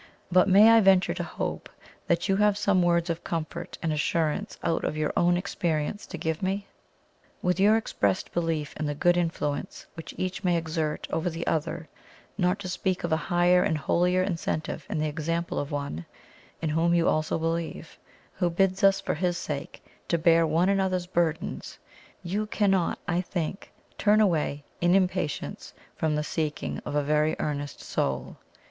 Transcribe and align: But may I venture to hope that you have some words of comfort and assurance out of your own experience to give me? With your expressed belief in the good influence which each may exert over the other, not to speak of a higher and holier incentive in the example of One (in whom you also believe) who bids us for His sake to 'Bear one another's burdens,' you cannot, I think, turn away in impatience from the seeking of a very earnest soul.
But 0.31 0.47
may 0.49 0.71
I 0.71 0.79
venture 0.81 1.13
to 1.13 1.23
hope 1.23 1.69
that 2.07 2.27
you 2.27 2.35
have 2.37 2.57
some 2.57 2.81
words 2.81 3.11
of 3.11 3.23
comfort 3.23 3.77
and 3.83 3.93
assurance 3.93 4.57
out 4.63 4.83
of 4.83 4.97
your 4.97 5.13
own 5.15 5.37
experience 5.37 6.07
to 6.07 6.17
give 6.17 6.41
me? 6.41 6.65
With 7.43 7.59
your 7.59 7.77
expressed 7.77 8.33
belief 8.33 8.75
in 8.77 8.87
the 8.87 8.95
good 8.95 9.15
influence 9.15 9.85
which 9.93 10.15
each 10.17 10.43
may 10.43 10.57
exert 10.57 11.07
over 11.11 11.29
the 11.29 11.45
other, 11.45 11.87
not 12.35 12.57
to 12.61 12.67
speak 12.67 13.03
of 13.03 13.11
a 13.11 13.15
higher 13.29 13.61
and 13.61 13.77
holier 13.77 14.23
incentive 14.23 14.87
in 14.89 14.97
the 14.97 15.05
example 15.07 15.59
of 15.59 15.69
One 15.69 16.07
(in 16.63 16.69
whom 16.69 16.95
you 16.95 17.07
also 17.07 17.37
believe) 17.37 17.99
who 18.33 18.49
bids 18.49 18.83
us 18.83 18.99
for 18.99 19.13
His 19.13 19.37
sake 19.37 19.85
to 20.07 20.17
'Bear 20.17 20.47
one 20.47 20.67
another's 20.69 21.05
burdens,' 21.05 21.77
you 22.23 22.47
cannot, 22.47 22.97
I 23.07 23.21
think, 23.21 23.71
turn 23.99 24.19
away 24.19 24.63
in 24.81 24.95
impatience 24.95 25.75
from 25.95 26.15
the 26.15 26.23
seeking 26.23 26.79
of 26.87 26.95
a 26.95 27.03
very 27.03 27.35
earnest 27.37 27.81
soul. 27.81 28.37